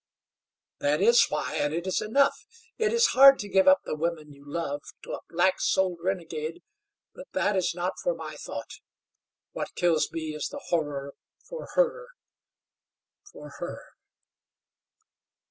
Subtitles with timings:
[0.79, 2.33] "That is why, and it is enough.
[2.79, 6.63] It is hard to give up the women you love to a black souled renegade,
[7.13, 8.79] but that is not for my thought.
[9.51, 11.13] What kills me is the horror
[11.47, 12.07] for her
[13.31, 13.89] for her."